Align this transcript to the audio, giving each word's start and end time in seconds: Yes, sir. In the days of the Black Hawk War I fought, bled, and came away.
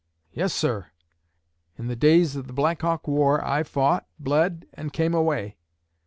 Yes, 0.33 0.51
sir. 0.51 0.87
In 1.77 1.85
the 1.85 1.95
days 1.95 2.35
of 2.35 2.47
the 2.47 2.53
Black 2.53 2.81
Hawk 2.81 3.07
War 3.07 3.45
I 3.45 3.61
fought, 3.61 4.07
bled, 4.17 4.65
and 4.73 4.91
came 4.91 5.13
away. 5.13 5.57